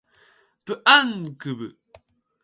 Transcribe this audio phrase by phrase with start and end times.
[0.65, 1.59] bhghcb